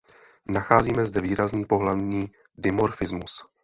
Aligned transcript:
Nacházíme 0.47 1.05
zde 1.05 1.21
výrazný 1.21 1.65
pohlavní 1.65 2.31
dimorfismus. 2.57 3.43